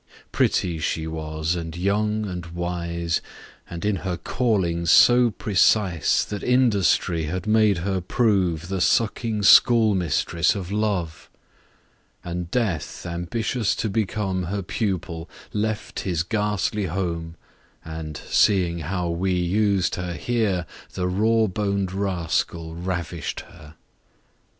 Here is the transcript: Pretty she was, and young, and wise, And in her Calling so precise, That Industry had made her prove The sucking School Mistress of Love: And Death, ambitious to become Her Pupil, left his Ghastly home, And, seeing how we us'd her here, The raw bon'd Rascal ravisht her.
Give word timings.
Pretty 0.31 0.79
she 0.79 1.05
was, 1.05 1.53
and 1.53 1.77
young, 1.77 2.25
and 2.27 2.47
wise, 2.47 3.21
And 3.69 3.85
in 3.85 3.97
her 3.97 4.17
Calling 4.17 4.87
so 4.87 5.29
precise, 5.29 6.25
That 6.25 6.41
Industry 6.41 7.25
had 7.25 7.45
made 7.45 7.77
her 7.85 8.01
prove 8.01 8.67
The 8.69 8.81
sucking 8.81 9.43
School 9.43 9.93
Mistress 9.93 10.55
of 10.55 10.71
Love: 10.71 11.29
And 12.23 12.49
Death, 12.49 13.05
ambitious 13.05 13.75
to 13.75 13.91
become 13.91 14.45
Her 14.45 14.63
Pupil, 14.63 15.29
left 15.53 15.99
his 15.99 16.23
Ghastly 16.23 16.85
home, 16.87 17.35
And, 17.85 18.17
seeing 18.27 18.79
how 18.79 19.07
we 19.11 19.35
us'd 19.77 19.93
her 19.97 20.13
here, 20.15 20.65
The 20.93 21.07
raw 21.07 21.45
bon'd 21.45 21.91
Rascal 21.93 22.73
ravisht 22.73 23.41
her. 23.41 23.75